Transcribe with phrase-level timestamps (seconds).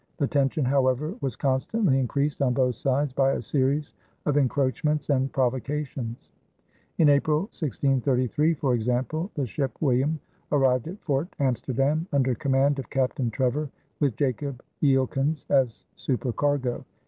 [0.17, 3.93] The tension, however, was constantly increased on both sides by a series
[4.25, 6.31] of encroachments and provocations.
[6.97, 10.19] In April, 1633, for example, the ship William
[10.51, 13.69] arrived at Fort Amsterdam under command of Captain Trevor,
[13.99, 16.83] with Jacob Eelkens as supercargo.